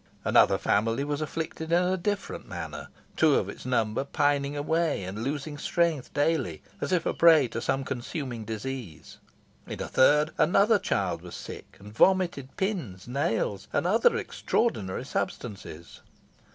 Another 0.25 0.57
family 0.57 1.03
was 1.03 1.21
afflicted 1.21 1.71
in 1.71 1.83
a 1.83 1.95
different 1.95 2.47
manner, 2.47 2.87
two 3.15 3.35
of 3.35 3.47
its 3.49 3.67
number 3.67 4.03
pining 4.03 4.57
away 4.57 5.03
and 5.03 5.23
losing 5.23 5.59
strength 5.59 6.11
daily, 6.11 6.63
as 6.81 6.91
if 6.91 7.05
a 7.05 7.13
prey 7.13 7.47
to 7.49 7.61
some 7.61 7.83
consuming 7.83 8.43
disease. 8.43 9.19
In 9.67 9.79
a 9.79 9.87
third, 9.87 10.31
another 10.39 10.79
child 10.79 11.21
was 11.21 11.35
sick, 11.35 11.77
and 11.79 11.93
vomited 11.93 12.57
pins, 12.57 13.07
nails, 13.07 13.67
and 13.71 13.85
other 13.85 14.17
extraordinary 14.17 15.05
substances. 15.05 16.01